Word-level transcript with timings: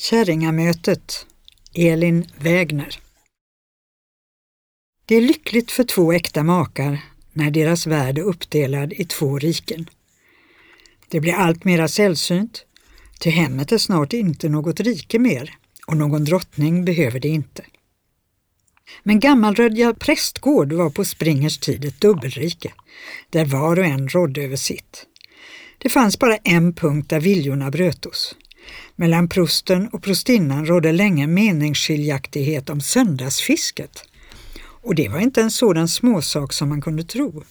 Kärringamötet 0.00 1.26
Elin 1.74 2.26
Wägner 2.36 3.00
Det 5.06 5.14
är 5.14 5.20
lyckligt 5.20 5.70
för 5.70 5.84
två 5.84 6.12
äkta 6.12 6.42
makar 6.42 7.04
när 7.32 7.50
deras 7.50 7.86
värld 7.86 8.18
är 8.18 8.22
uppdelad 8.22 8.92
i 8.92 9.04
två 9.04 9.38
riken. 9.38 9.90
Det 11.08 11.20
blir 11.20 11.32
allt 11.32 11.64
mera 11.64 11.88
sällsynt, 11.88 12.64
till 13.20 13.32
hemmet 13.32 13.72
är 13.72 13.78
snart 13.78 14.12
inte 14.12 14.48
något 14.48 14.80
rike 14.80 15.18
mer 15.18 15.56
och 15.86 15.96
någon 15.96 16.24
drottning 16.24 16.84
behöver 16.84 17.20
det 17.20 17.28
inte. 17.28 17.64
Men 19.02 19.20
Gammalrödja 19.20 19.94
prästgård 19.94 20.72
var 20.72 20.90
på 20.90 21.04
Springers 21.04 21.58
tid 21.58 21.84
ett 21.84 22.00
dubbelrike, 22.00 22.72
där 23.30 23.44
var 23.44 23.78
och 23.78 23.86
en 23.86 24.08
rådde 24.08 24.42
över 24.42 24.56
sitt. 24.56 25.06
Det 25.78 25.88
fanns 25.88 26.18
bara 26.18 26.36
en 26.36 26.74
punkt 26.74 27.10
där 27.10 27.20
viljorna 27.20 27.70
brötos. 27.70 28.34
Mellan 28.96 29.28
prosten 29.28 29.88
och 29.88 30.02
prostinnan 30.02 30.66
rådde 30.66 30.92
länge 30.92 31.26
meningsskiljaktighet 31.26 32.70
om 32.70 32.80
söndagsfisket. 32.80 34.04
Och 34.60 34.94
det 34.94 35.08
var 35.08 35.20
inte 35.20 35.42
en 35.42 35.50
sådan 35.50 35.88
småsak 35.88 36.52
som 36.52 36.68
man 36.68 36.80
kunde 36.80 37.04
tro. 37.04 37.42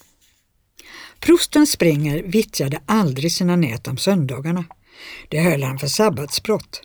Prosten 1.20 1.66
Springer 1.66 2.22
vittjade 2.22 2.80
aldrig 2.86 3.32
sina 3.32 3.56
nät 3.56 3.88
om 3.88 3.96
söndagarna. 3.96 4.64
Det 5.28 5.40
höll 5.40 5.62
han 5.62 5.78
för 5.78 5.86
sabbatsbrott. 5.86 6.82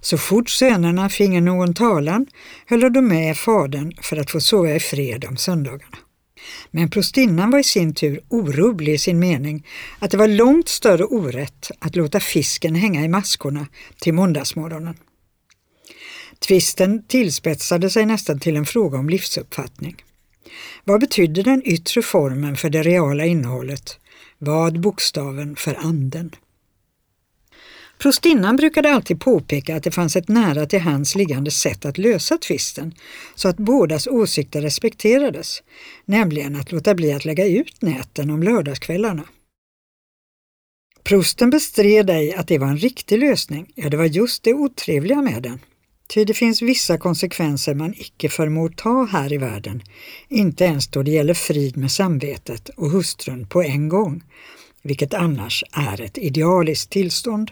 Så 0.00 0.18
fort 0.18 0.50
sönerna 0.50 1.08
finge 1.08 1.40
någon 1.40 1.74
talan 1.74 2.26
höll 2.66 2.92
de 2.92 3.08
med 3.08 3.36
fadern 3.36 3.92
för 4.02 4.16
att 4.16 4.30
få 4.30 4.40
sova 4.40 4.74
i 4.74 4.80
fred 4.80 5.24
om 5.24 5.36
söndagarna. 5.36 5.96
Men 6.70 6.90
prostinnan 6.90 7.50
var 7.50 7.58
i 7.58 7.64
sin 7.64 7.94
tur 7.94 8.20
orubblig 8.28 8.94
i 8.94 8.98
sin 8.98 9.18
mening 9.18 9.66
att 9.98 10.10
det 10.10 10.16
var 10.16 10.28
långt 10.28 10.68
större 10.68 11.04
orätt 11.04 11.70
att 11.78 11.96
låta 11.96 12.20
fisken 12.20 12.74
hänga 12.74 13.04
i 13.04 13.08
maskorna 13.08 13.66
till 14.00 14.14
måndagsmorgonen. 14.14 14.94
Tvisten 16.38 17.02
tillspetsade 17.06 17.90
sig 17.90 18.06
nästan 18.06 18.40
till 18.40 18.56
en 18.56 18.66
fråga 18.66 18.98
om 18.98 19.08
livsuppfattning. 19.08 19.96
Vad 20.84 21.00
betydde 21.00 21.42
den 21.42 21.62
yttre 21.64 22.02
formen 22.02 22.56
för 22.56 22.70
det 22.70 22.82
reala 22.82 23.24
innehållet? 23.24 23.98
Vad 24.38 24.80
bokstaven 24.80 25.56
för 25.56 25.74
anden? 25.74 26.30
Prostinnan 27.98 28.56
brukade 28.56 28.92
alltid 28.92 29.20
påpeka 29.20 29.76
att 29.76 29.82
det 29.82 29.90
fanns 29.90 30.16
ett 30.16 30.28
nära 30.28 30.66
till 30.66 30.80
hands 30.80 31.14
liggande 31.14 31.50
sätt 31.50 31.84
att 31.84 31.98
lösa 31.98 32.38
tvisten 32.38 32.94
så 33.34 33.48
att 33.48 33.56
bådas 33.56 34.06
åsikter 34.06 34.62
respekterades, 34.62 35.62
nämligen 36.04 36.56
att 36.56 36.72
låta 36.72 36.94
bli 36.94 37.12
att 37.12 37.24
lägga 37.24 37.46
ut 37.46 37.82
näten 37.82 38.30
om 38.30 38.42
lördagskvällarna. 38.42 39.22
Prosten 41.04 41.50
bestred 41.50 42.10
ej 42.10 42.34
att 42.34 42.48
det 42.48 42.58
var 42.58 42.66
en 42.66 42.78
riktig 42.78 43.18
lösning, 43.18 43.72
ja 43.74 43.88
det 43.88 43.96
var 43.96 44.04
just 44.04 44.42
det 44.42 44.54
otrevliga 44.54 45.22
med 45.22 45.42
den. 45.42 45.60
Ty 46.06 46.24
det 46.24 46.34
finns 46.34 46.62
vissa 46.62 46.98
konsekvenser 46.98 47.74
man 47.74 47.94
icke 47.96 48.28
förmår 48.28 48.68
ta 48.68 49.04
här 49.04 49.32
i 49.32 49.38
världen, 49.38 49.82
inte 50.28 50.64
ens 50.64 50.88
då 50.88 51.02
det 51.02 51.10
gäller 51.10 51.34
frid 51.34 51.76
med 51.76 51.90
samvetet 51.90 52.68
och 52.68 52.90
hustrun 52.90 53.46
på 53.46 53.62
en 53.62 53.88
gång, 53.88 54.22
vilket 54.82 55.14
annars 55.14 55.64
är 55.72 56.00
ett 56.00 56.18
idealiskt 56.18 56.90
tillstånd. 56.90 57.50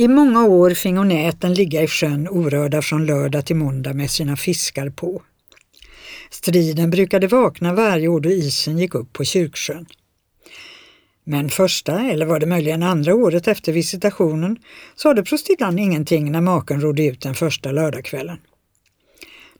I 0.00 0.08
många 0.08 0.44
år 0.44 0.70
fingo 0.70 1.04
näten 1.04 1.54
ligga 1.54 1.82
i 1.82 1.86
sjön 1.86 2.28
orörda 2.28 2.82
från 2.82 3.06
lördag 3.06 3.46
till 3.46 3.56
måndag 3.56 3.92
med 3.92 4.10
sina 4.10 4.36
fiskar 4.36 4.90
på. 4.90 5.22
Striden 6.30 6.90
brukade 6.90 7.26
vakna 7.26 7.74
varje 7.74 8.08
år 8.08 8.20
då 8.20 8.30
isen 8.30 8.78
gick 8.78 8.94
upp 8.94 9.12
på 9.12 9.24
kyrksjön. 9.24 9.86
Men 11.24 11.48
första, 11.48 12.00
eller 12.00 12.26
var 12.26 12.40
det 12.40 12.46
möjligen 12.46 12.82
andra 12.82 13.14
året 13.14 13.48
efter 13.48 13.72
visitationen, 13.72 14.56
sade 14.96 15.22
prostillan 15.22 15.78
ingenting 15.78 16.32
när 16.32 16.40
maken 16.40 16.80
rodde 16.80 17.06
ut 17.06 17.20
den 17.20 17.34
första 17.34 17.72
lördagskvällen. 17.72 18.38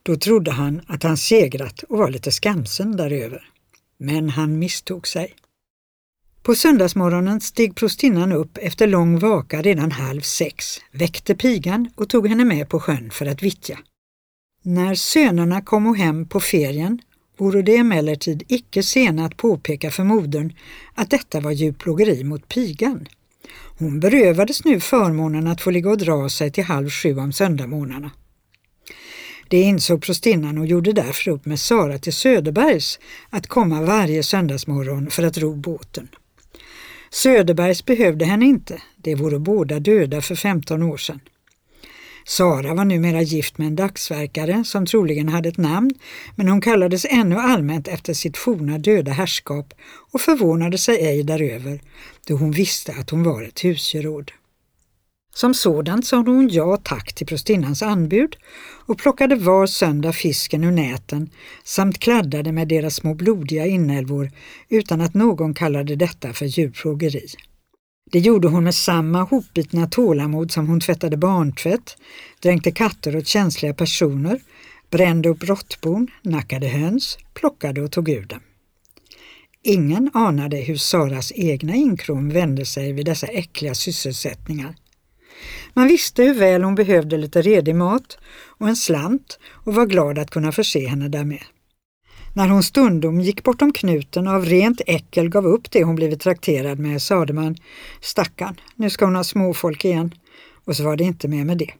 Då 0.03 0.15
trodde 0.15 0.51
han 0.51 0.81
att 0.87 1.03
han 1.03 1.17
segrat 1.17 1.83
och 1.83 1.97
var 1.97 2.09
lite 2.09 2.31
skamsen 2.31 2.97
däröver. 2.97 3.43
Men 3.97 4.29
han 4.29 4.59
misstog 4.59 5.07
sig. 5.07 5.35
På 6.43 6.55
söndagsmorgonen 6.55 7.41
steg 7.41 7.75
prostinnan 7.75 8.31
upp 8.31 8.57
efter 8.61 8.87
lång 8.87 9.19
vaka 9.19 9.61
redan 9.61 9.91
halv 9.91 10.21
sex, 10.21 10.79
väckte 10.91 11.35
pigan 11.35 11.89
och 11.95 12.09
tog 12.09 12.27
henne 12.27 12.45
med 12.45 12.69
på 12.69 12.79
sjön 12.79 13.11
för 13.11 13.25
att 13.25 13.43
vittja. 13.43 13.79
När 14.63 14.95
sönerna 14.95 15.61
kom 15.61 15.95
hem 15.95 16.27
på 16.27 16.39
ferien 16.39 16.99
vore 17.37 17.61
det 17.61 17.77
emellertid 17.77 18.43
icke 18.47 18.83
sena 18.83 19.25
att 19.25 19.37
påpeka 19.37 19.91
för 19.91 20.03
modern 20.03 20.53
att 20.95 21.09
detta 21.09 21.39
var 21.39 21.51
djurplågeri 21.51 22.23
mot 22.23 22.47
pigan. 22.47 23.07
Hon 23.79 23.99
berövades 23.99 24.65
nu 24.65 24.79
förmånen 24.79 25.47
att 25.47 25.61
få 25.61 25.71
ligga 25.71 25.89
och 25.89 25.97
dra 25.97 26.29
sig 26.29 26.51
till 26.51 26.63
halv 26.63 26.89
sju 26.89 27.17
om 27.17 27.33
söndagmorgnarna. 27.33 28.11
Det 29.47 29.61
insåg 29.61 30.01
prostinnan 30.01 30.57
och 30.57 30.65
gjorde 30.67 30.93
därför 30.93 31.31
upp 31.31 31.45
med 31.45 31.59
Sara 31.59 31.97
till 31.97 32.13
Söderbergs 32.13 32.99
att 33.29 33.47
komma 33.47 33.81
varje 33.81 34.23
söndagsmorgon 34.23 35.09
för 35.09 35.23
att 35.23 35.37
ro 35.37 35.55
båten. 35.55 36.07
Söderbergs 37.13 37.85
behövde 37.85 38.25
henne 38.25 38.45
inte, 38.45 38.81
de 38.97 39.15
vore 39.15 39.39
båda 39.39 39.79
döda 39.79 40.21
för 40.21 40.35
15 40.35 40.83
år 40.83 40.97
sedan. 40.97 41.19
Sara 42.25 42.73
var 42.73 42.85
numera 42.85 43.21
gift 43.21 43.57
med 43.57 43.67
en 43.67 43.75
dagsverkare 43.75 44.63
som 44.63 44.85
troligen 44.85 45.29
hade 45.29 45.49
ett 45.49 45.57
namn, 45.57 45.91
men 46.35 46.47
hon 46.47 46.61
kallades 46.61 47.05
ännu 47.09 47.35
allmänt 47.35 47.87
efter 47.87 48.13
sitt 48.13 48.37
forna 48.37 48.77
döda 48.77 49.11
herrskap 49.11 49.73
och 50.11 50.21
förvånade 50.21 50.77
sig 50.77 50.97
ej 50.97 51.23
däröver, 51.23 51.81
då 52.27 52.35
hon 52.35 52.51
visste 52.51 52.93
att 52.99 53.09
hon 53.09 53.23
var 53.23 53.43
ett 53.43 53.63
husgeråd. 53.63 54.31
Som 55.35 55.53
sådant 55.53 56.05
sade 56.05 56.31
hon 56.31 56.49
ja 56.49 56.77
tack 56.83 57.13
till 57.13 57.27
prostinnans 57.27 57.81
anbud 57.81 58.35
och 58.85 58.97
plockade 58.97 59.35
var 59.35 59.67
söndag 59.67 60.13
fisken 60.13 60.63
ur 60.63 60.71
näten 60.71 61.29
samt 61.63 61.99
kladdade 61.99 62.51
med 62.51 62.67
deras 62.67 62.95
små 62.95 63.13
blodiga 63.13 63.65
inälvor 63.65 64.31
utan 64.69 65.01
att 65.01 65.13
någon 65.13 65.53
kallade 65.53 65.95
detta 65.95 66.33
för 66.33 66.45
djurplågeri. 66.45 67.27
Det 68.11 68.19
gjorde 68.19 68.47
hon 68.47 68.63
med 68.63 68.75
samma 68.75 69.23
hopbitna 69.23 69.87
tålamod 69.87 70.51
som 70.51 70.67
hon 70.67 70.79
tvättade 70.79 71.17
barntvätt, 71.17 71.97
dränkte 72.41 72.71
katter 72.71 73.15
åt 73.15 73.27
känsliga 73.27 73.73
personer, 73.73 74.39
brände 74.89 75.29
upp 75.29 75.43
råttbon, 75.43 76.07
nackade 76.21 76.67
höns, 76.67 77.17
plockade 77.33 77.81
och 77.81 77.91
tog 77.91 78.09
ur 78.09 78.25
dem. 78.25 78.39
Ingen 79.63 80.09
anade 80.13 80.57
hur 80.57 80.77
Saras 80.77 81.31
egna 81.35 81.75
inkrom 81.75 82.29
vände 82.29 82.65
sig 82.65 82.93
vid 82.93 83.05
dessa 83.05 83.27
äckliga 83.27 83.75
sysselsättningar. 83.75 84.75
Man 85.73 85.87
visste 85.87 86.23
hur 86.23 86.33
väl 86.33 86.63
hon 86.63 86.75
behövde 86.75 87.17
lite 87.17 87.41
redig 87.41 87.75
mat 87.75 88.17
och 88.47 88.67
en 88.67 88.75
slant 88.75 89.39
och 89.51 89.75
var 89.75 89.85
glad 89.85 90.19
att 90.19 90.31
kunna 90.31 90.51
förse 90.51 90.87
henne 90.87 91.07
därmed. 91.09 91.43
När 92.33 92.47
hon 92.47 92.63
stundom 92.63 93.21
gick 93.21 93.43
bortom 93.43 93.73
knuten 93.73 94.27
och 94.27 94.33
av 94.33 94.45
rent 94.45 94.81
äckel 94.87 95.29
gav 95.29 95.45
upp 95.45 95.71
det 95.71 95.83
hon 95.83 95.95
blivit 95.95 96.19
trakterad 96.19 96.79
med 96.79 97.01
sade 97.01 97.33
man 97.33 97.55
Stackarn, 98.01 98.55
nu 98.75 98.89
ska 98.89 99.05
hon 99.05 99.15
ha 99.15 99.23
småfolk 99.23 99.85
igen. 99.85 100.13
Och 100.65 100.75
så 100.75 100.83
var 100.83 100.95
det 100.95 101.03
inte 101.03 101.27
mer 101.27 101.45
med 101.45 101.57
det. 101.57 101.73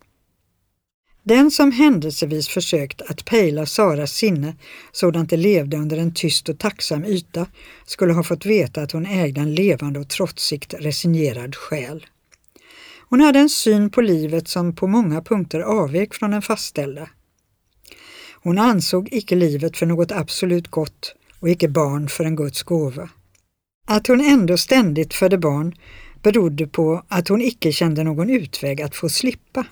Den 1.24 1.52
som 1.52 1.72
händelsevis 1.72 2.48
försökt 2.48 3.02
att 3.02 3.26
pejla 3.26 3.66
Saras 3.66 4.14
sinne 4.14 4.56
sådant 4.92 5.30
det 5.30 5.38
levde 5.38 5.78
under 5.78 5.98
en 5.98 6.14
tyst 6.14 6.50
och 6.50 6.60
tacksam 6.60 7.06
yta 7.06 7.46
skulle 7.86 8.14
ha 8.14 8.24
fått 8.24 8.46
veta 8.46 8.82
att 8.82 8.92
hon 8.92 9.06
ägde 9.06 9.42
en 9.42 9.56
levande 9.56 10.00
och 10.00 10.10
trotsigt 10.10 10.74
resignerad 10.80 11.56
själ. 11.56 12.06
Hon 13.12 13.22
hade 13.22 13.40
en 13.40 13.50
syn 13.50 13.90
på 13.90 14.02
livet 14.02 14.48
som 14.48 14.76
på 14.76 14.88
många 14.88 15.22
punkter 15.22 15.60
avvek 15.60 16.14
från 16.14 16.32
den 16.32 16.42
fastställda. 16.42 17.10
Hon 18.44 18.60
ansåg 18.60 19.10
icke 19.12 19.36
livet 19.36 19.78
för 19.78 19.86
något 19.86 20.12
absolut 20.12 20.68
gott 20.68 21.16
och 21.40 21.50
icke 21.50 21.68
barn 21.68 22.08
för 22.08 22.26
en 22.26 22.36
Guds 22.36 22.64
gåva. 22.64 23.10
Att 23.88 24.08
hon 24.08 24.22
ändå 24.22 24.58
ständigt 24.58 25.14
födde 25.14 25.38
barn 25.38 25.76
berodde 26.24 26.68
på 26.68 27.04
att 27.08 27.28
hon 27.28 27.42
icke 27.42 27.72
kände 27.72 28.04
någon 28.04 28.30
utväg 28.30 28.82
att 28.82 28.96
få 28.96 29.10
slippa. 29.10 29.66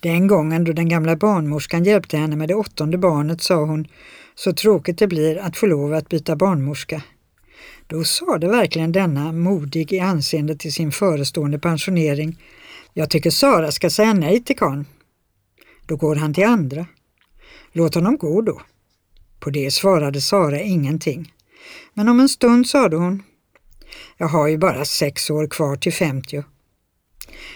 Den 0.00 0.26
gången 0.26 0.64
då 0.64 0.72
den 0.72 0.88
gamla 0.88 1.16
barnmorskan 1.16 1.84
hjälpte 1.84 2.16
henne 2.16 2.36
med 2.36 2.48
det 2.48 2.54
åttonde 2.54 2.98
barnet 2.98 3.42
sa 3.42 3.64
hon, 3.64 3.86
så 4.34 4.52
tråkigt 4.52 4.98
det 4.98 5.06
blir 5.06 5.38
att 5.38 5.56
få 5.56 5.66
lov 5.66 5.94
att 5.94 6.08
byta 6.08 6.36
barnmorska. 6.36 7.02
Då 7.86 8.04
sade 8.04 8.48
verkligen 8.48 8.92
denna, 8.92 9.32
modig 9.32 9.92
i 9.92 10.00
anseende 10.00 10.56
till 10.56 10.72
sin 10.72 10.92
förestående 10.92 11.58
pensionering, 11.58 12.38
jag 12.92 13.10
tycker 13.10 13.30
Sara 13.30 13.72
ska 13.72 13.90
säga 13.90 14.14
nej 14.14 14.44
till 14.44 14.56
karln. 14.56 14.86
Då 15.86 15.96
går 15.96 16.16
han 16.16 16.34
till 16.34 16.44
andra. 16.44 16.86
Låt 17.72 17.94
honom 17.94 18.16
gå 18.16 18.40
då. 18.40 18.60
På 19.40 19.50
det 19.50 19.70
svarade 19.70 20.20
Sara 20.20 20.60
ingenting. 20.60 21.32
Men 21.94 22.08
om 22.08 22.20
en 22.20 22.28
stund 22.28 22.68
sade 22.68 22.96
hon, 22.96 23.22
jag 24.16 24.28
har 24.28 24.48
ju 24.48 24.58
bara 24.58 24.84
sex 24.84 25.30
år 25.30 25.46
kvar 25.46 25.76
till 25.76 25.92
50. 25.92 26.44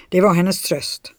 Det 0.09 0.21
var 0.21 0.35
hennes 0.35 0.63
tröst. 0.63 1.13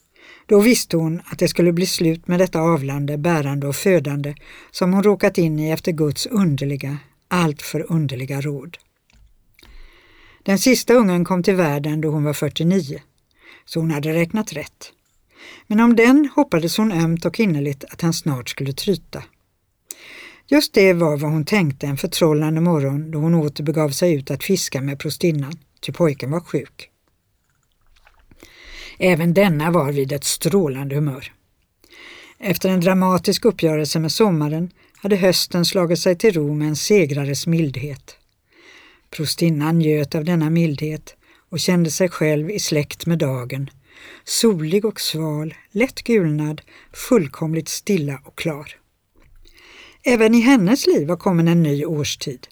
Då 0.45 0.59
visste 0.59 0.97
hon 0.97 1.21
att 1.25 1.39
det 1.39 1.47
skulle 1.47 1.71
bli 1.71 1.85
slut 1.85 2.27
med 2.27 2.39
detta 2.39 2.59
avlande, 2.59 3.17
bärande 3.17 3.67
och 3.67 3.75
födande 3.75 4.35
som 4.71 4.93
hon 4.93 5.03
råkat 5.03 5.37
in 5.37 5.59
i 5.59 5.71
efter 5.71 5.91
Guds 5.91 6.25
underliga, 6.25 6.97
alltför 7.27 7.91
underliga 7.91 8.41
råd. 8.41 8.77
Den 10.43 10.59
sista 10.59 10.93
ungen 10.93 11.25
kom 11.25 11.43
till 11.43 11.55
världen 11.55 12.01
då 12.01 12.09
hon 12.09 12.23
var 12.23 12.33
49, 12.33 13.01
så 13.65 13.79
hon 13.79 13.91
hade 13.91 14.13
räknat 14.13 14.53
rätt. 14.53 14.93
Men 15.67 15.79
om 15.79 15.95
den 15.95 16.29
hoppades 16.35 16.77
hon 16.77 16.91
ömt 16.91 17.25
och 17.25 17.39
innerligt 17.39 17.83
att 17.83 18.01
han 18.01 18.13
snart 18.13 18.49
skulle 18.49 18.73
tryta. 18.73 19.23
Just 20.47 20.73
det 20.73 20.93
var 20.93 21.17
vad 21.17 21.31
hon 21.31 21.45
tänkte 21.45 21.87
en 21.87 21.97
förtrollande 21.97 22.61
morgon 22.61 23.11
då 23.11 23.19
hon 23.19 23.35
åter 23.35 23.63
begav 23.63 23.89
sig 23.89 24.13
ut 24.13 24.31
att 24.31 24.43
fiska 24.43 24.81
med 24.81 24.99
prostinnan, 24.99 25.53
ty 25.81 25.91
pojken 25.91 26.31
var 26.31 26.39
sjuk. 26.39 26.89
Även 28.99 29.33
denna 29.33 29.71
var 29.71 29.91
vid 29.91 30.11
ett 30.11 30.23
strålande 30.23 30.95
humör. 30.95 31.33
Efter 32.39 32.69
en 32.69 32.81
dramatisk 32.81 33.45
uppgörelse 33.45 33.99
med 33.99 34.11
sommaren 34.11 34.71
hade 35.01 35.15
hösten 35.15 35.65
slagit 35.65 35.99
sig 35.99 36.17
till 36.17 36.33
ro 36.33 36.53
med 36.53 36.67
en 36.67 36.75
segrares 36.75 37.47
mildhet. 37.47 38.18
Prostinnan 39.09 39.79
njöt 39.79 40.15
av 40.15 40.25
denna 40.25 40.49
mildhet 40.49 41.15
och 41.49 41.59
kände 41.59 41.91
sig 41.91 42.09
själv 42.09 42.51
i 42.51 42.59
släkt 42.59 43.05
med 43.05 43.17
dagen, 43.17 43.69
solig 44.23 44.85
och 44.85 45.01
sval, 45.01 45.53
lätt 45.71 46.03
gulnad, 46.03 46.61
fullkomligt 46.93 47.67
stilla 47.67 48.21
och 48.25 48.37
klar. 48.37 48.75
Även 50.03 50.35
i 50.35 50.39
hennes 50.39 50.87
liv 50.87 51.07
var 51.07 51.17
kommen 51.17 51.47
en 51.47 51.63
ny 51.63 51.85
årstid. 51.85 52.47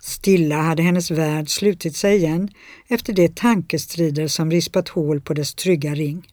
Stilla 0.00 0.56
hade 0.56 0.82
hennes 0.82 1.10
värld 1.10 1.48
slutit 1.48 1.96
sig 1.96 2.16
igen 2.16 2.48
efter 2.88 3.12
de 3.12 3.28
tankestrider 3.28 4.26
som 4.26 4.50
rispat 4.50 4.88
hål 4.88 5.20
på 5.20 5.34
dess 5.34 5.54
trygga 5.54 5.94
ring. 5.94 6.26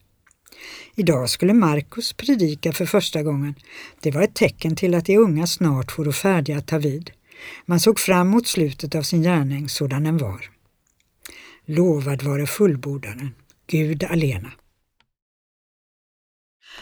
Idag 0.94 1.30
skulle 1.30 1.54
Markus 1.54 2.12
predika 2.12 2.72
för 2.72 2.86
första 2.86 3.22
gången. 3.22 3.54
Det 4.00 4.10
var 4.10 4.22
ett 4.22 4.34
tecken 4.34 4.76
till 4.76 4.94
att 4.94 5.04
de 5.04 5.16
unga 5.16 5.46
snart 5.46 5.98
vore 5.98 6.12
färdiga 6.12 6.58
att 6.58 6.66
ta 6.66 6.78
vid. 6.78 7.10
Man 7.66 7.80
såg 7.80 7.98
fram 7.98 8.28
mot 8.28 8.46
slutet 8.46 8.94
av 8.94 9.02
sin 9.02 9.22
gärning 9.22 9.68
sådan 9.68 10.04
den 10.04 10.18
var. 10.18 10.50
Lovad 11.64 12.22
vare 12.22 12.46
fullbordaren, 12.46 13.34
Gud 13.66 14.04
alena. 14.04 14.50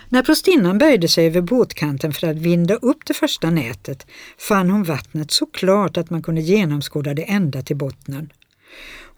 När 0.08 0.22
prostinnan 0.22 0.78
böjde 0.78 1.08
sig 1.08 1.26
över 1.26 1.40
båtkanten 1.40 2.12
för 2.12 2.26
att 2.26 2.36
vinda 2.36 2.74
upp 2.74 3.06
det 3.06 3.14
första 3.14 3.50
nätet 3.50 4.06
fann 4.38 4.70
hon 4.70 4.84
vattnet 4.84 5.30
så 5.30 5.46
klart 5.46 5.96
att 5.96 6.10
man 6.10 6.22
kunde 6.22 6.40
genomskåda 6.40 7.14
det 7.14 7.22
ända 7.22 7.62
till 7.62 7.76
bottnen. 7.76 8.32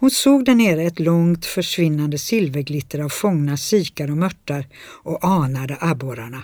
Hon 0.00 0.10
såg 0.10 0.44
där 0.44 0.54
nere 0.54 0.82
ett 0.82 1.00
långt 1.00 1.46
försvinnande 1.46 2.18
silverglitter 2.18 2.98
av 2.98 3.08
fångna 3.08 3.56
sikar 3.56 4.10
och 4.10 4.16
mörtar 4.16 4.66
och 5.02 5.24
anade 5.24 5.76
abborrarna. 5.80 6.42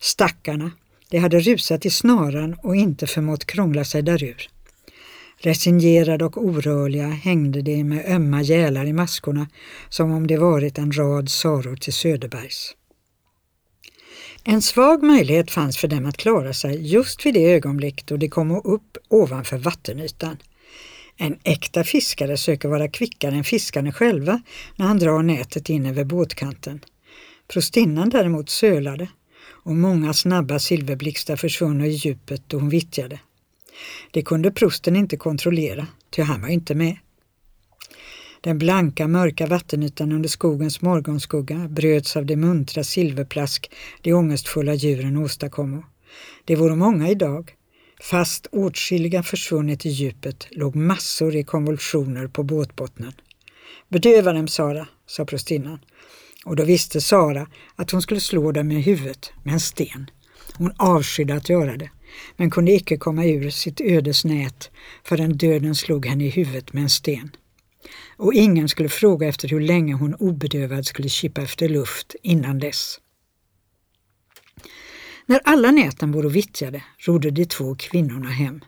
Stackarna, 0.00 0.70
de 1.12 1.18
hade 1.18 1.40
rusat 1.40 1.86
i 1.86 1.90
snaran 1.90 2.56
och 2.62 2.76
inte 2.76 3.06
förmått 3.06 3.44
krångla 3.44 3.84
sig 3.84 4.02
därur. 4.02 4.48
Resignerade 5.38 6.24
och 6.24 6.44
orörliga 6.44 7.08
hängde 7.08 7.62
de 7.62 7.84
med 7.84 8.04
ömma 8.08 8.42
gälar 8.42 8.84
i 8.84 8.92
maskorna 8.92 9.46
som 9.88 10.12
om 10.12 10.26
det 10.26 10.36
varit 10.36 10.78
en 10.78 10.92
rad 10.92 11.30
saror 11.30 11.76
till 11.76 11.92
Söderbergs. 11.92 12.74
En 14.44 14.62
svag 14.62 15.02
möjlighet 15.02 15.50
fanns 15.50 15.78
för 15.78 15.88
dem 15.88 16.06
att 16.06 16.16
klara 16.16 16.52
sig 16.52 16.92
just 16.92 17.26
vid 17.26 17.34
det 17.34 17.52
ögonblick 17.52 18.06
då 18.06 18.16
de 18.16 18.28
kom 18.28 18.50
upp 18.64 18.96
ovanför 19.08 19.58
vattenytan. 19.58 20.36
En 21.16 21.38
äkta 21.44 21.84
fiskare 21.84 22.36
söker 22.36 22.68
vara 22.68 22.88
kvickare 22.88 23.34
än 23.34 23.44
fiskarna 23.44 23.92
själva 23.92 24.42
när 24.76 24.86
han 24.86 24.98
drar 24.98 25.22
nätet 25.22 25.70
in 25.70 25.86
över 25.86 26.04
båtkanten. 26.04 26.80
Prostinnan 27.48 28.10
däremot 28.10 28.50
sölade 28.50 29.08
och 29.62 29.74
många 29.76 30.12
snabba 30.12 30.58
silverblixtar 30.58 31.36
försvunna 31.36 31.86
i 31.86 31.90
djupet 31.90 32.42
då 32.46 32.58
hon 32.58 32.68
vittjade. 32.68 33.20
Det 34.10 34.22
kunde 34.22 34.50
prosten 34.50 34.96
inte 34.96 35.16
kontrollera, 35.16 35.86
ty 36.10 36.22
han 36.22 36.40
var 36.40 36.48
inte 36.48 36.74
med. 36.74 36.96
Den 38.40 38.58
blanka 38.58 39.08
mörka 39.08 39.46
vattenytan 39.46 40.12
under 40.12 40.28
skogens 40.28 40.82
morgonskugga 40.82 41.68
bröts 41.68 42.16
av 42.16 42.26
det 42.26 42.36
muntra 42.36 42.84
silverplask 42.84 43.70
de 44.00 44.12
ångestfulla 44.12 44.74
djuren 44.74 45.16
åstadkommo. 45.16 45.84
Det 46.44 46.56
vore 46.56 46.76
många 46.76 47.08
idag. 47.08 47.54
Fast 48.00 48.46
åtskilliga 48.52 49.22
försvunnit 49.22 49.86
i 49.86 49.88
djupet 49.88 50.46
låg 50.50 50.76
massor 50.76 51.36
i 51.36 51.42
konvulsioner 51.44 52.26
på 52.26 52.42
båtbottnen. 52.42 53.12
Bedöva 53.88 54.32
dem, 54.32 54.48
Sara, 54.48 54.88
sa 55.06 55.24
prostinnan. 55.24 55.78
Och 56.44 56.56
då 56.56 56.64
visste 56.64 57.00
Sara 57.00 57.46
att 57.76 57.90
hon 57.90 58.02
skulle 58.02 58.20
slå 58.20 58.52
dem 58.52 58.70
i 58.70 58.80
huvudet 58.80 59.32
med 59.42 59.54
en 59.54 59.60
sten. 59.60 60.10
Hon 60.54 60.72
avskydde 60.76 61.34
att 61.34 61.48
göra 61.48 61.76
det, 61.76 61.90
men 62.36 62.50
kunde 62.50 62.72
icke 62.72 62.96
komma 62.96 63.24
ur 63.24 63.50
sitt 63.50 63.80
ödes 63.80 64.24
nät 64.24 64.70
förrän 65.04 65.36
döden 65.36 65.74
slog 65.74 66.06
henne 66.06 66.24
i 66.24 66.30
huvudet 66.30 66.72
med 66.72 66.82
en 66.82 66.90
sten 66.90 67.30
och 68.16 68.34
ingen 68.34 68.68
skulle 68.68 68.88
fråga 68.88 69.28
efter 69.28 69.48
hur 69.48 69.60
länge 69.60 69.94
hon 69.94 70.14
obedövad 70.14 70.86
skulle 70.86 71.08
kippa 71.08 71.42
efter 71.42 71.68
luft 71.68 72.14
innan 72.22 72.58
dess. 72.58 73.00
När 75.26 75.40
alla 75.44 75.70
näten 75.70 76.12
vore 76.12 76.28
vittjade 76.28 76.82
rodde 76.98 77.30
de 77.30 77.44
två 77.44 77.74
kvinnorna 77.74 78.30
hem. 78.30 78.60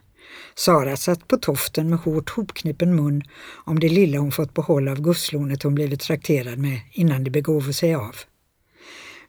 Sara 0.55 0.97
satt 0.97 1.29
på 1.29 1.37
toften 1.37 1.91
med 1.91 1.99
hårt 1.99 2.31
hopknipen 2.31 2.97
mun 2.97 3.23
om 3.65 3.81
det 3.81 3.89
lilla 3.89 4.19
hon 4.19 4.33
fått 4.33 4.55
behålla 4.55 4.93
av 4.93 5.01
gusslånet 5.01 5.63
hon 5.63 5.75
blivit 5.75 6.01
trakterad 6.01 6.59
med 6.59 6.81
innan 6.93 7.25
de 7.25 7.31
begåvo 7.31 7.73
sig 7.73 7.95
av. 7.95 8.17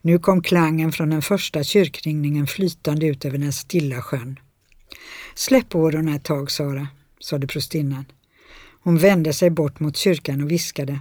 Nu 0.01 0.19
kom 0.19 0.41
klangen 0.41 0.91
från 0.91 1.09
den 1.09 1.21
första 1.21 1.63
kyrkringningen 1.63 2.47
flytande 2.47 3.05
ut 3.05 3.25
över 3.25 3.37
den 3.37 3.53
stilla 3.53 4.01
sjön. 4.01 4.39
Släpp 5.35 5.75
årorna 5.75 6.15
ett 6.15 6.23
tag, 6.23 6.51
Sara, 6.51 6.87
sade 7.19 7.47
prostinnan. 7.47 8.05
Hon 8.83 8.97
vände 8.97 9.33
sig 9.33 9.49
bort 9.49 9.79
mot 9.79 9.97
kyrkan 9.97 10.41
och 10.41 10.51
viskade. 10.51 10.99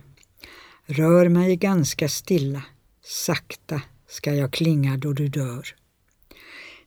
Rör 0.86 1.28
mig 1.28 1.56
ganska 1.56 2.08
stilla. 2.08 2.62
Sakta 3.04 3.82
ska 4.08 4.34
jag 4.34 4.52
klinga 4.52 4.96
då 4.96 5.12
du 5.12 5.28
dör. 5.28 5.74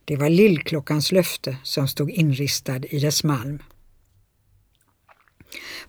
Det 0.08 0.16
var 0.16 0.30
lillklockans 0.30 1.12
löfte 1.12 1.58
som 1.64 1.88
stod 1.88 2.10
inristad 2.10 2.86
i 2.86 3.00
dess 3.00 3.24
malm. 3.24 3.60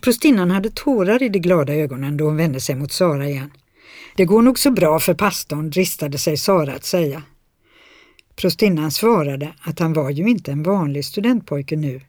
Prostinnan 0.01 0.51
hade 0.51 0.71
tårar 0.71 1.23
i 1.23 1.29
de 1.29 1.39
glada 1.39 1.75
ögonen 1.75 2.17
då 2.17 2.25
hon 2.25 2.37
vände 2.37 2.61
sig 2.61 2.75
mot 2.75 2.93
Sara 2.93 3.29
igen. 3.29 3.51
Det 4.17 4.25
går 4.25 4.43
nog 4.43 4.59
så 4.59 4.71
bra 4.71 5.01
för 5.01 5.15
pastorn, 5.15 5.71
dristade 5.71 6.19
sig 6.19 6.37
Sara 6.37 6.75
att 6.75 6.85
säga. 6.85 7.23
Prostinnan 8.37 8.91
svarade 8.91 9.55
att 9.61 9.79
han 9.79 9.93
var 9.93 10.11
ju 10.11 10.29
inte 10.29 10.53
en 10.53 10.63
vanlig 10.63 11.05
studentpojke 11.05 11.77
nu, 11.77 12.01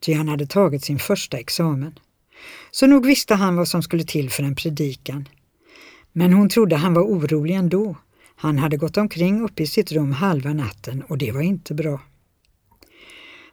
ty 0.00 0.14
han 0.14 0.28
hade 0.28 0.46
tagit 0.46 0.84
sin 0.84 0.98
första 0.98 1.38
examen. 1.38 1.98
Så 2.70 2.86
nog 2.86 3.06
visste 3.06 3.34
han 3.34 3.56
vad 3.56 3.68
som 3.68 3.82
skulle 3.82 4.04
till 4.04 4.30
för 4.30 4.42
en 4.42 4.54
predikan. 4.54 5.28
Men 6.12 6.32
hon 6.32 6.48
trodde 6.48 6.76
han 6.76 6.94
var 6.94 7.02
orolig 7.02 7.54
ändå. 7.54 7.96
Han 8.40 8.58
hade 8.58 8.76
gått 8.76 8.96
omkring 8.96 9.40
uppe 9.42 9.62
i 9.62 9.66
sitt 9.66 9.92
rum 9.92 10.12
halva 10.12 10.52
natten 10.52 11.02
och 11.08 11.18
det 11.18 11.32
var 11.32 11.40
inte 11.40 11.74
bra. 11.74 12.00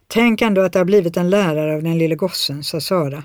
Tänk 0.06 0.42
ändå 0.42 0.60
att 0.60 0.72
det 0.72 0.78
har 0.78 0.84
blivit 0.84 1.16
en 1.16 1.30
lärare 1.30 1.74
av 1.74 1.82
den 1.82 1.98
lille 1.98 2.14
gossen, 2.14 2.64
sa 2.64 2.80
Sara. 2.80 3.24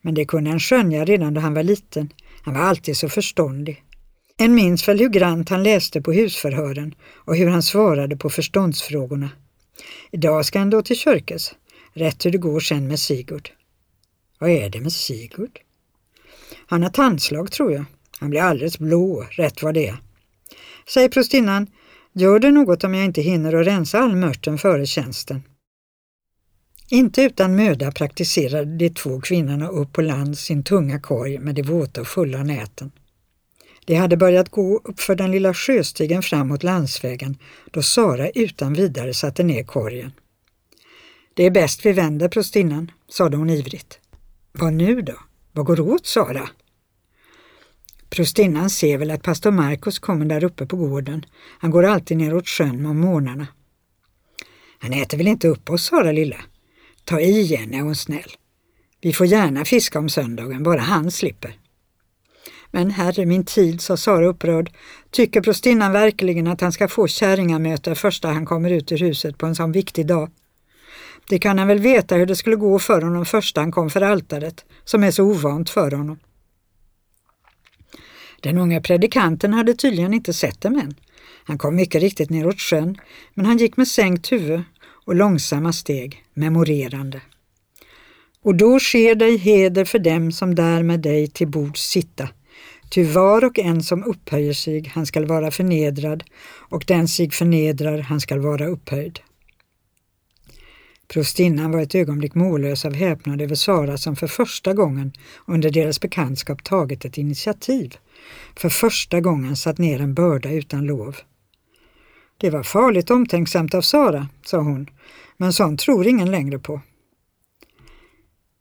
Men 0.00 0.14
det 0.14 0.24
kunde 0.24 0.50
han 0.50 0.60
skönja 0.60 1.04
redan 1.04 1.34
då 1.34 1.40
han 1.40 1.54
var 1.54 1.62
liten. 1.62 2.12
Han 2.42 2.54
var 2.54 2.60
alltid 2.60 2.96
så 2.96 3.08
förståndig. 3.08 3.84
En 4.36 4.54
minns 4.54 4.88
väl 4.88 4.98
hur 4.98 5.08
grant 5.08 5.48
han 5.48 5.62
läste 5.62 6.02
på 6.02 6.12
husförhören 6.12 6.94
och 7.14 7.36
hur 7.36 7.48
han 7.48 7.62
svarade 7.62 8.16
på 8.16 8.30
förståndsfrågorna. 8.30 9.30
Idag 10.10 10.46
ska 10.46 10.58
han 10.58 10.70
då 10.70 10.82
till 10.82 10.96
kyrkes, 10.96 11.54
rätt 11.92 12.26
hur 12.26 12.30
det 12.30 12.38
går 12.38 12.60
sen 12.60 12.88
med 12.88 12.98
Sigurd. 12.98 13.50
Vad 14.38 14.50
är 14.50 14.70
det 14.70 14.80
med 14.80 14.92
Sigurd? 14.92 15.58
Han 16.66 16.82
har 16.82 16.90
tandslag 16.90 17.52
tror 17.52 17.72
jag. 17.72 17.84
Han 18.18 18.30
blir 18.30 18.40
alldeles 18.40 18.78
blå, 18.78 19.26
rätt 19.30 19.62
vad 19.62 19.74
det 19.74 19.88
är. 19.88 19.96
Säger 20.92 21.08
prostinnan, 21.08 21.66
gör 22.12 22.38
det 22.38 22.50
något 22.50 22.84
om 22.84 22.94
jag 22.94 23.04
inte 23.04 23.22
hinner 23.22 23.54
att 23.54 23.66
rensa 23.66 23.98
all 23.98 24.16
mörten 24.16 24.58
före 24.58 24.86
tjänsten? 24.86 25.42
Inte 26.88 27.22
utan 27.22 27.56
möda 27.56 27.92
praktiserade 27.92 28.76
de 28.76 28.90
två 28.90 29.20
kvinnorna 29.20 29.68
upp 29.68 29.92
på 29.92 30.02
land 30.02 30.38
sin 30.38 30.62
tunga 30.62 31.00
korg 31.00 31.38
med 31.38 31.54
de 31.54 31.62
våta 31.62 32.00
och 32.00 32.06
fulla 32.06 32.42
näten. 32.42 32.92
De 33.84 33.94
hade 33.94 34.16
börjat 34.16 34.48
gå 34.48 34.80
uppför 34.84 35.14
den 35.14 35.30
lilla 35.30 35.54
sjöstigen 35.54 36.22
fram 36.22 36.48
mot 36.48 36.62
landsvägen 36.62 37.38
då 37.70 37.82
Sara 37.82 38.30
utan 38.30 38.72
vidare 38.72 39.14
satte 39.14 39.42
ner 39.42 39.64
korgen. 39.64 40.12
Det 41.34 41.44
är 41.44 41.50
bäst 41.50 41.86
vi 41.86 41.92
vänder, 41.92 42.28
prostinnan, 42.28 42.90
sade 43.08 43.36
hon 43.36 43.50
ivrigt. 43.50 43.98
Vad 44.52 44.72
nu 44.72 45.02
då? 45.02 45.16
Vad 45.52 45.66
går 45.66 45.80
åt, 45.80 46.06
Sara? 46.06 46.48
Prostinnan 48.10 48.70
ser 48.70 48.98
väl 48.98 49.10
att 49.10 49.22
pastor 49.22 49.50
Markus 49.50 49.98
kommer 49.98 50.26
där 50.26 50.44
uppe 50.44 50.66
på 50.66 50.76
gården. 50.76 51.26
Han 51.58 51.70
går 51.70 51.84
alltid 51.84 52.16
neråt 52.16 52.48
sjön 52.48 52.86
om 52.86 53.00
morgnarna. 53.00 53.46
Han 54.78 54.92
äter 54.92 55.18
väl 55.18 55.28
inte 55.28 55.48
upp 55.48 55.70
oss, 55.70 55.84
Sara 55.84 56.12
lilla? 56.12 56.36
Ta 57.04 57.20
i 57.20 57.40
igen, 57.40 57.74
är 57.74 57.80
hon 57.80 57.94
snäll. 57.94 58.32
Vi 59.00 59.12
får 59.12 59.26
gärna 59.26 59.64
fiska 59.64 59.98
om 59.98 60.08
söndagen, 60.08 60.62
bara 60.62 60.80
han 60.80 61.10
slipper. 61.10 61.56
Men 62.70 62.90
herre 62.90 63.26
min 63.26 63.44
tid, 63.44 63.80
sa 63.80 63.96
Sara 63.96 64.26
upprörd, 64.26 64.72
tycker 65.10 65.40
prostinnan 65.40 65.92
verkligen 65.92 66.46
att 66.46 66.60
han 66.60 66.72
ska 66.72 66.88
få 66.88 67.06
kärringamöte 67.06 67.94
första 67.94 68.28
han 68.28 68.46
kommer 68.46 68.70
ut 68.70 68.92
ur 68.92 68.98
huset 68.98 69.38
på 69.38 69.46
en 69.46 69.54
sån 69.54 69.72
viktig 69.72 70.06
dag? 70.06 70.30
Det 71.28 71.38
kan 71.38 71.58
han 71.58 71.68
väl 71.68 71.78
veta 71.78 72.14
hur 72.14 72.26
det 72.26 72.36
skulle 72.36 72.56
gå 72.56 72.78
för 72.78 73.02
honom 73.02 73.26
första 73.26 73.60
han 73.60 73.72
kom 73.72 73.90
för 73.90 74.00
altaret, 74.00 74.64
som 74.84 75.04
är 75.04 75.10
så 75.10 75.24
ovant 75.24 75.70
för 75.70 75.90
honom. 75.90 76.18
Den 78.40 78.58
unga 78.58 78.80
predikanten 78.80 79.52
hade 79.52 79.74
tydligen 79.74 80.14
inte 80.14 80.32
sett 80.32 80.60
dem 80.60 80.76
än. 80.76 80.94
Han 81.44 81.58
kom 81.58 81.76
mycket 81.76 82.02
riktigt 82.02 82.30
neråt 82.30 82.60
sjön, 82.60 82.98
men 83.34 83.46
han 83.46 83.58
gick 83.58 83.76
med 83.76 83.88
sänkt 83.88 84.32
huvud 84.32 84.62
och 85.04 85.14
långsamma 85.14 85.72
steg, 85.72 86.24
memorerande. 86.34 87.20
Och 88.42 88.54
då 88.54 88.78
sker 88.78 89.14
dig 89.14 89.36
heder 89.36 89.84
för 89.84 89.98
dem 89.98 90.32
som 90.32 90.54
där 90.54 90.82
med 90.82 91.00
dig 91.00 91.28
till 91.28 91.48
bords 91.48 91.80
sitta. 91.80 92.28
Ty 92.90 93.04
var 93.04 93.44
och 93.44 93.58
en 93.58 93.82
som 93.82 94.04
upphöjer 94.04 94.52
sig, 94.52 94.92
han 94.94 95.06
skall 95.06 95.26
vara 95.26 95.50
förnedrad, 95.50 96.24
och 96.68 96.84
den 96.86 97.08
sig 97.08 97.30
förnedrar, 97.30 97.98
han 97.98 98.20
skall 98.20 98.40
vara 98.40 98.66
upphöjd. 98.66 99.20
Prostinnan 101.12 101.70
var 101.70 101.80
ett 101.80 101.94
ögonblick 101.94 102.34
mållös 102.34 102.84
av 102.84 102.94
häpnad 102.94 103.40
över 103.40 103.54
Sara 103.54 103.98
som 103.98 104.16
för 104.16 104.26
första 104.26 104.72
gången 104.74 105.12
under 105.46 105.70
deras 105.70 106.00
bekantskap 106.00 106.64
tagit 106.64 107.04
ett 107.04 107.18
initiativ. 107.18 107.96
För 108.56 108.68
första 108.68 109.20
gången 109.20 109.56
satt 109.56 109.78
ner 109.78 110.00
en 110.00 110.14
börda 110.14 110.50
utan 110.50 110.86
lov. 110.86 111.16
Det 112.36 112.50
var 112.50 112.62
farligt 112.62 113.10
omtänksamt 113.10 113.74
av 113.74 113.80
Sara, 113.80 114.28
sa 114.44 114.58
hon, 114.58 114.90
men 115.36 115.52
sånt 115.52 115.80
tror 115.80 116.06
ingen 116.06 116.30
längre 116.30 116.58
på. 116.58 116.80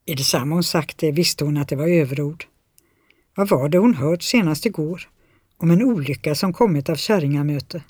I 0.06 0.16
detsamma 0.16 0.56
hon 0.56 0.64
sagt 0.64 0.98
det 0.98 1.12
visste 1.12 1.46
hon 1.46 1.58
att 1.58 1.68
det 1.68 1.76
var 1.76 1.88
överord. 1.88 2.46
Vad 3.36 3.50
var 3.50 3.70
det 3.70 3.78
hon 3.78 3.94
hört 3.94 4.24
senast 4.24 4.66
igår? 4.66 5.10
Om 5.58 5.72
en 5.72 5.84
olycka 5.84 6.36
som 6.36 6.54
kommit 6.54 6.90
av 6.90 6.96
kärringamöte. 6.96 7.84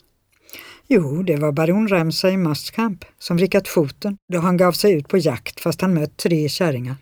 Jo, 0.91 1.23
det 1.23 1.35
var 1.35 1.51
baron 1.51 1.87
Ramsay 1.87 2.37
Mustcamp 2.37 3.05
som 3.19 3.37
vrickat 3.37 3.67
foten 3.67 4.17
då 4.33 4.39
han 4.39 4.57
gav 4.57 4.71
sig 4.71 4.93
ut 4.93 5.07
på 5.07 5.17
jakt 5.17 5.59
fast 5.59 5.81
han 5.81 5.93
mött 5.93 6.17
tre 6.17 6.49
kärringar. 6.49 6.95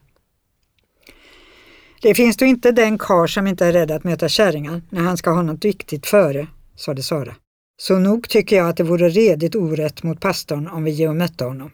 Det 2.01 2.15
finns 2.15 2.38
då 2.38 2.46
inte 2.46 2.72
den 2.72 2.98
kar 2.98 3.27
som 3.27 3.48
inte 3.48 3.65
är 3.65 3.74
rädd 3.74 3.91
att 3.91 4.03
möta 4.03 4.29
kärringar 4.29 4.82
när 4.89 5.01
han 5.01 5.17
ska 5.17 5.32
ha 5.32 5.41
något 5.41 5.65
viktigt 5.65 6.08
före, 6.08 6.48
sade 6.75 7.03
Sara. 7.03 7.36
Så 7.77 8.00
nog 8.00 8.29
tycker 8.29 8.56
jag 8.56 8.70
att 8.70 8.77
det 8.77 8.84
vore 8.84 9.10
redigt 9.10 9.56
orätt 9.56 10.03
mot 10.03 10.22
pastorn 10.22 10.67
om 10.67 10.84
vi 10.84 10.91
ge 10.91 11.08
och 11.08 11.15
mötte 11.15 11.44
honom. 11.44 11.72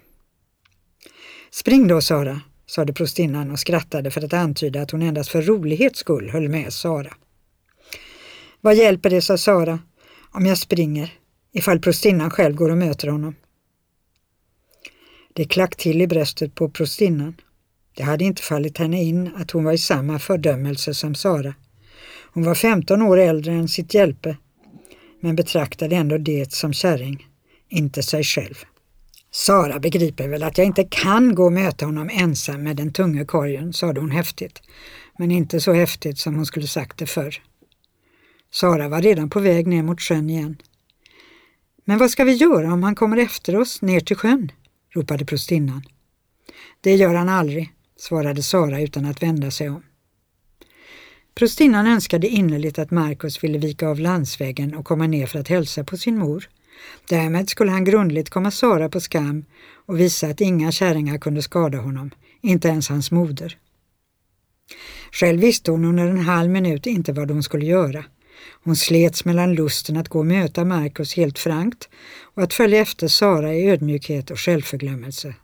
Spring 1.52 1.88
då, 1.88 2.02
Sara, 2.02 2.42
sade 2.66 2.94
prostinnan 2.94 3.52
och 3.52 3.60
skrattade 3.60 4.12
för 4.12 4.26
att 4.26 4.34
antyda 4.34 4.82
att 4.82 4.92
hon 4.92 5.02
endast 5.02 5.30
för 5.30 5.42
rolighets 5.42 6.00
skull 6.00 6.30
höll 6.30 6.50
med 6.50 6.74
Sara. 6.74 7.14
Vad 8.62 8.76
hjälper 8.76 9.10
det, 9.10 9.22
sa 9.22 9.38
Sara, 9.38 9.80
om 10.32 10.46
jag 10.46 10.58
springer, 10.58 11.14
ifall 11.54 11.80
prostinnan 11.80 12.30
själv 12.30 12.56
går 12.56 12.70
och 12.70 12.78
möter 12.78 13.08
honom? 13.08 13.36
Det 15.34 15.46
klack 15.46 15.76
till 15.76 16.02
i 16.02 16.08
bröstet 16.08 16.56
på 16.56 16.70
prostinnan. 16.70 17.36
Det 17.96 18.04
hade 18.04 18.24
inte 18.24 18.42
fallit 18.42 18.78
henne 18.78 19.04
in 19.04 19.32
att 19.36 19.52
hon 19.52 19.64
var 19.64 19.74
i 19.74 19.78
samma 19.78 20.20
fördömelse 20.20 20.94
som 20.94 21.16
Sara. 21.16 21.54
Hon 22.34 22.44
var 22.44 22.56
15 22.56 23.02
år 23.02 23.18
äldre 23.18 23.54
än 23.54 23.68
sitt 23.68 23.94
hjälpe, 23.94 24.38
men 25.20 25.36
betraktade 25.36 25.96
ändå 25.96 26.18
det 26.18 26.54
som 26.54 26.74
kärring, 26.74 27.28
inte 27.70 28.04
sig 28.04 28.24
själv. 28.24 28.56
Sara 29.32 29.80
begriper 29.80 30.28
väl 30.28 30.44
att 30.44 30.58
jag 30.58 30.68
inte 30.68 30.84
kan 30.84 31.36
gå 31.36 31.46
och 31.46 31.54
möta 31.54 31.86
honom 31.86 32.10
ensam 32.14 32.64
med 32.64 32.76
den 32.76 32.94
tunga 32.94 33.26
korgen, 33.26 33.74
sade 33.74 34.00
hon 34.00 34.12
häftigt, 34.12 34.62
men 35.18 35.32
inte 35.32 35.60
så 35.60 35.74
häftigt 35.74 36.20
som 36.20 36.36
hon 36.36 36.46
skulle 36.46 36.68
sagt 36.68 36.98
det 36.98 37.06
förr. 37.06 37.42
Sara 38.52 38.90
var 38.90 39.02
redan 39.02 39.30
på 39.30 39.40
väg 39.40 39.68
ner 39.68 39.84
mot 39.84 40.02
sjön 40.02 40.30
igen. 40.30 40.58
Men 41.86 41.98
vad 41.98 42.12
ska 42.12 42.24
vi 42.24 42.34
göra 42.34 42.74
om 42.74 42.84
han 42.84 42.96
kommer 42.96 43.18
efter 43.18 43.56
oss 43.56 43.82
ner 43.82 44.00
till 44.00 44.16
sjön? 44.16 44.52
ropade 44.96 45.26
prostinnan. 45.26 45.84
Det 46.82 46.96
gör 46.96 47.14
han 47.14 47.30
aldrig, 47.30 47.74
svarade 47.98 48.44
Sara 48.44 48.82
utan 48.82 49.06
att 49.06 49.24
vända 49.24 49.52
sig 49.52 49.70
om. 49.70 49.84
Prostinnan 51.36 51.88
önskade 51.88 52.28
innerligt 52.28 52.80
att 52.80 52.92
Markus 52.92 53.44
ville 53.44 53.58
vika 53.58 53.88
av 53.88 54.00
landsvägen 54.00 54.76
och 54.76 54.86
komma 54.86 55.08
ner 55.08 55.26
för 55.26 55.40
att 55.40 55.48
hälsa 55.48 55.84
på 55.84 55.98
sin 55.98 56.18
mor. 56.18 56.50
Därmed 57.10 57.50
skulle 57.50 57.72
han 57.72 57.84
grundligt 57.84 58.30
komma 58.30 58.52
Sara 58.52 58.90
på 58.90 59.00
skam 59.00 59.46
och 59.86 60.00
visa 60.00 60.28
att 60.28 60.42
inga 60.42 60.72
kärringar 60.72 61.18
kunde 61.18 61.42
skada 61.42 61.78
honom, 61.78 62.12
inte 62.42 62.68
ens 62.68 62.90
hans 62.90 63.12
moder. 63.12 63.58
Själv 65.12 65.42
visste 65.42 65.72
hon 65.72 65.86
under 65.86 66.08
en 66.08 66.20
halv 66.20 66.50
minut 66.50 66.86
inte 66.86 67.14
vad 67.14 67.32
hon 67.32 67.44
skulle 67.44 67.66
göra. 67.66 68.06
Hon 68.64 68.76
slets 68.76 69.26
mellan 69.26 69.56
lusten 69.56 69.98
att 69.98 70.10
gå 70.10 70.20
och 70.20 70.26
möta 70.26 70.66
Marcus 70.66 71.14
helt 71.14 71.40
frankt 71.40 71.90
och 72.24 72.44
att 72.44 72.54
följa 72.54 72.82
efter 72.82 73.08
Sara 73.08 73.54
i 73.54 73.70
ödmjukhet 73.70 74.32
och 74.32 74.40
självförglömmelse. 74.40 75.36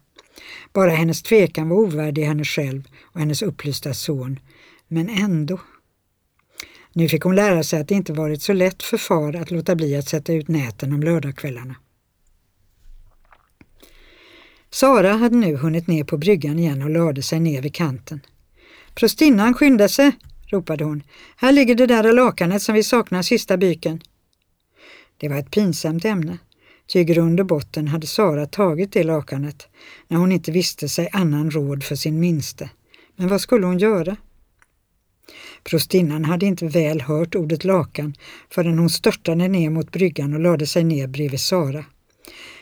Bara 0.74 0.91
hennes 0.91 1.24
tvekan 1.24 1.69
var 1.69 1.77
ovärdig 1.77 2.24
henne 2.24 2.43
själv 2.43 2.84
och 3.01 3.19
hennes 3.19 3.41
upplysta 3.41 3.93
son, 3.93 4.39
men 4.88 5.10
ändå. 5.10 5.60
Nu 6.93 7.10
fick 7.10 7.24
hon 7.24 7.36
lära 7.36 7.63
sig 7.63 7.81
att 7.81 7.88
det 7.88 7.96
inte 7.96 8.13
varit 8.13 8.41
så 8.41 8.53
lätt 8.53 8.84
för 8.84 8.98
far 8.98 9.36
att 9.36 9.51
låta 9.51 9.75
bli 9.75 9.96
att 9.96 10.10
sätta 10.10 10.34
ut 10.34 10.48
näten 10.48 10.93
om 10.93 11.03
lördagskvällarna. 11.03 11.75
Sara 14.72 15.13
hade 15.13 15.36
nu 15.36 15.55
hunnit 15.55 15.88
ner 15.88 16.03
på 16.03 16.17
bryggan 16.17 16.60
igen 16.60 16.81
och 16.81 16.89
lade 16.89 17.22
sig 17.22 17.39
ner 17.39 17.62
vid 17.62 17.75
kanten. 17.75 18.22
Prostinnan 18.96 19.53
skynda 19.53 19.88
sig, 19.88 20.12
ropade 20.51 20.83
hon. 20.83 21.03
Här 21.35 21.51
ligger 21.51 21.75
det 21.75 21.85
där 21.85 22.13
lakanet 22.13 22.61
som 22.61 22.75
vi 22.75 22.83
saknar 22.83 23.21
sista 23.21 23.57
byken. 23.57 24.01
Det 25.17 25.29
var 25.29 25.37
ett 25.37 25.51
pinsamt 25.51 26.05
ämne, 26.05 26.37
ty 26.93 26.99
i 26.99 27.03
grund 27.03 27.39
och 27.39 27.45
botten 27.45 27.87
hade 27.87 28.07
Sara 28.07 28.45
tagit 28.45 28.93
det 28.93 29.03
lakanet 29.03 29.67
när 30.07 30.17
hon 30.17 30.31
inte 30.31 30.51
visste 30.51 30.89
sig 30.89 31.09
annan 31.11 31.51
råd 31.51 31.83
för 31.83 31.95
sin 31.95 32.19
minste. 32.19 32.69
Men 33.15 33.27
vad 33.27 33.41
skulle 33.41 33.65
hon 33.65 33.77
göra? 33.77 34.17
Prostinnan 35.63 36.25
hade 36.25 36.45
inte 36.45 36.65
väl 36.65 37.01
hört 37.01 37.35
ordet 37.35 37.63
lakan 37.63 38.13
förrän 38.49 38.79
hon 38.79 38.89
störtade 38.89 39.47
ner 39.47 39.69
mot 39.69 39.91
bryggan 39.91 40.33
och 40.33 40.39
lade 40.39 40.67
sig 40.67 40.83
ner 40.83 41.07
bredvid 41.07 41.39
Sara. 41.39 41.85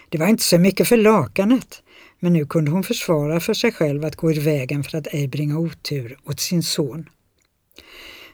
Det 0.10 0.18
var 0.18 0.28
inte 0.28 0.44
så 0.44 0.58
mycket 0.58 0.88
för 0.88 0.98
lakanet, 0.98 1.84
men 2.20 2.34
nu 2.34 2.46
kunde 2.46 2.72
hon 2.72 2.84
försvara 2.84 3.40
för 3.40 3.54
sig 3.54 3.72
själv 3.72 4.06
att 4.06 4.16
gå 4.16 4.32
i 4.32 4.40
vägen 4.40 4.84
för 4.84 4.98
att 4.98 5.08
ej 5.08 5.28
bringa 5.28 5.58
otur 5.58 6.18
åt 6.26 6.40
sin 6.40 6.64
son. 6.64 7.10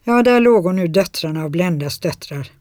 Ja, 0.03 0.23
där 0.23 0.39
låg 0.39 0.63
hon 0.63 0.75
nu 0.75 0.87
döttrarna 0.87 1.43
av 1.43 1.49
Blendas 1.49 1.99
döttrar. 1.99 2.51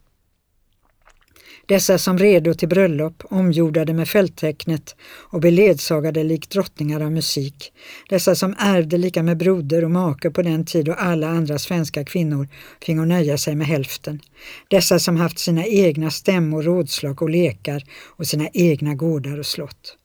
Dessa 1.67 1.99
som 1.99 2.19
redo 2.19 2.55
till 2.55 2.69
bröllop, 2.69 3.23
omgjordade 3.25 3.95
med 3.95 4.09
fälttecknet 4.09 4.97
och 5.05 5.41
beledsagade 5.41 6.25
likt 6.25 6.51
drottningar 6.51 7.01
av 7.01 7.12
musik. 7.12 7.73
Dessa 8.09 8.35
som 8.35 8.55
ärvde 8.59 8.99
lika 8.99 9.23
med 9.23 9.37
broder 9.37 9.85
och 9.85 9.91
make 9.91 10.31
på 10.31 10.43
den 10.43 10.65
tid 10.65 10.85
då 10.85 10.93
alla 10.93 11.29
andra 11.29 11.59
svenska 11.59 12.05
kvinnor 12.05 12.49
fingo 12.81 13.05
nöja 13.05 13.39
sig 13.39 13.55
med 13.55 13.67
hälften. 13.67 14.21
Dessa 14.69 14.99
som 14.99 15.17
haft 15.17 15.39
sina 15.39 15.67
egna 15.67 16.11
stämmor, 16.11 16.62
rådslag 16.62 17.23
och 17.23 17.31
lekar 17.31 17.83
och 18.17 18.27
sina 18.27 18.49
egna 18.53 18.95
gårdar 18.95 19.39
och 19.39 19.47
slott. 19.47 19.97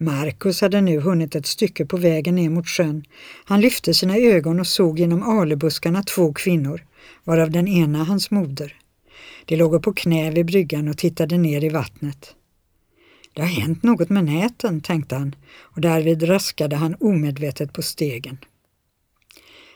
Markus 0.00 0.60
hade 0.60 0.80
nu 0.80 1.00
hunnit 1.00 1.34
ett 1.34 1.46
stycke 1.46 1.86
på 1.86 1.96
vägen 1.96 2.34
ner 2.34 2.50
mot 2.50 2.68
sjön. 2.68 3.04
Han 3.44 3.60
lyfte 3.60 3.94
sina 3.94 4.16
ögon 4.16 4.60
och 4.60 4.66
såg 4.66 4.98
genom 4.98 5.22
alebuskarna 5.22 6.02
två 6.02 6.32
kvinnor, 6.32 6.84
varav 7.24 7.50
den 7.50 7.68
ena 7.68 8.04
hans 8.04 8.30
moder. 8.30 8.74
De 9.44 9.56
låg 9.56 9.82
på 9.82 9.92
knä 9.92 10.30
vid 10.30 10.46
bryggan 10.46 10.88
och 10.88 10.98
tittade 10.98 11.38
ner 11.38 11.64
i 11.64 11.68
vattnet. 11.68 12.34
Det 13.32 13.42
har 13.42 13.48
hänt 13.48 13.82
något 13.82 14.08
med 14.08 14.24
näten, 14.24 14.80
tänkte 14.80 15.14
han 15.16 15.34
och 15.58 15.80
därvid 15.80 16.28
raskade 16.28 16.76
han 16.76 16.96
omedvetet 17.00 17.72
på 17.72 17.82
stegen. 17.82 18.38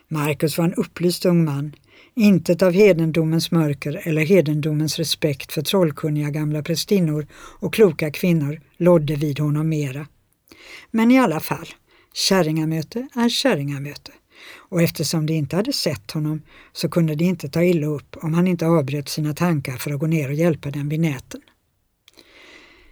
Markus 0.09 0.59
var 0.59 0.64
en 0.64 0.75
upplyst 0.75 1.26
ung 1.26 1.45
man, 1.45 1.73
intet 2.14 2.62
av 2.62 2.73
hedendomens 2.73 3.50
mörker 3.50 4.02
eller 4.05 4.23
hedendomens 4.23 4.99
respekt 4.99 5.52
för 5.52 5.62
trollkunniga 5.62 6.31
gamla 6.31 6.62
prästinnor 6.62 7.26
och 7.35 7.75
kloka 7.75 8.11
kvinnor 8.11 8.61
lodde 8.76 9.17
vid 9.17 9.38
honom 9.38 9.69
mera. 9.69 10.07
Men 10.95 11.11
i 11.11 11.19
alla 11.19 11.41
fall, 11.41 11.69
kärringamöte 12.15 13.09
är 13.15 13.29
kärringamöte 13.29 14.13
och 14.57 14.83
eftersom 14.83 15.27
de 15.27 15.33
inte 15.35 15.57
hade 15.57 15.73
sett 15.73 16.11
honom 16.11 16.43
så 16.73 16.89
kunde 16.89 17.15
de 17.15 17.25
inte 17.25 17.49
ta 17.49 17.63
illa 17.63 17.87
upp 17.87 18.17
om 18.17 18.35
han 18.35 18.47
inte 18.47 18.67
avbröt 18.67 19.09
sina 19.09 19.35
tankar 19.35 19.77
för 19.77 19.91
att 19.91 20.01
gå 20.01 20.07
ner 20.07 20.29
och 20.29 20.35
hjälpa 20.35 20.71
dem 20.71 20.89
vid 20.89 21.01
näten. 21.01 21.41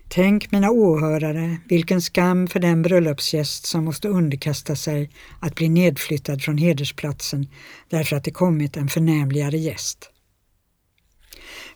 Tänk 0.09 0.53
mina 0.53 0.71
åhörare, 0.71 1.57
vilken 1.69 2.03
skam 2.03 2.47
för 2.47 2.61
den 2.61 2.83
bröllopsgäst 2.83 3.67
som 3.67 3.85
måste 3.85 4.09
underkasta 4.09 4.77
sig 4.77 5.11
att 5.41 5.55
bli 5.55 5.69
nedflyttad 5.69 6.43
från 6.43 6.59
hedersplatsen 6.59 7.49
därför 7.89 8.17
att 8.17 8.25
det 8.25 8.31
kommit 8.31 8.77
en 8.77 8.89
förnämligare 8.89 9.59
gäst. 9.59 10.11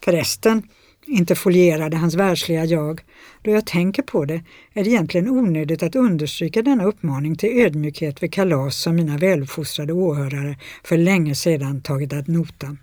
Förresten, 0.05 0.63
inte 1.07 1.35
folierade 1.35 1.97
hans 1.97 2.15
världsliga 2.15 2.65
jag. 2.65 3.01
Då 3.43 3.51
jag 3.51 3.67
tänker 3.67 4.03
på 4.03 4.25
det 4.25 4.43
är 4.73 4.85
det 4.85 4.91
egentligen 4.91 5.29
onödigt 5.29 5.83
att 5.83 5.97
understryka 5.97 6.63
denna 6.63 6.85
uppmaning 6.85 7.37
till 7.37 7.61
ödmjukhet 7.61 8.23
vid 8.23 8.33
kalas 8.33 8.77
som 8.77 8.97
mina 8.97 9.19
väluppfostrade 9.19 9.93
åhörare 9.93 10.59
för 10.85 10.97
länge 10.97 11.35
sedan 11.35 11.81
tagit 11.81 12.13
ad 12.13 12.29
notam. 12.29 12.79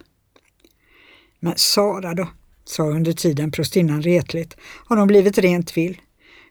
Men 1.40 1.54
Sara 1.56 2.14
då, 2.14 2.28
sa 2.66 2.84
under 2.84 3.14
tiden 3.14 3.52
prostinnan 3.52 4.02
retligt, 4.02 4.58
har 4.86 4.98
hon 4.98 5.08
blivit 5.08 5.38
rent 5.38 5.78
vill? 5.78 6.02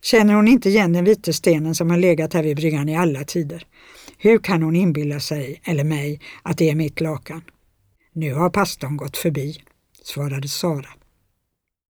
Känner 0.02 0.34
hon 0.34 0.48
inte 0.48 0.68
igen 0.68 0.92
den 0.92 1.04
vita 1.04 1.32
stenen 1.32 1.74
som 1.74 1.90
har 1.90 1.96
legat 1.96 2.34
här 2.34 2.42
vid 2.42 2.56
bryggan 2.56 2.88
i 2.88 2.96
alla 2.96 3.24
tider? 3.24 3.66
Hur 4.18 4.38
kan 4.38 4.62
hon 4.62 4.76
inbilla 4.76 5.20
sig, 5.20 5.60
eller 5.64 5.84
mig, 5.84 6.20
att 6.42 6.58
det 6.58 6.70
är 6.70 6.74
mitt 6.74 7.00
lakan? 7.00 7.42
Nu 8.12 8.34
har 8.34 8.50
pastorn 8.50 8.96
gått 8.96 9.16
förbi, 9.16 9.62
svarade 10.02 10.48
Sara. 10.48 10.88